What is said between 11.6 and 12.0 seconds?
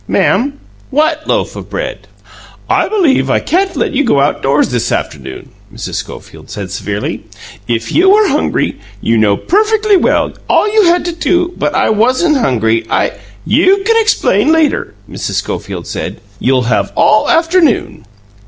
I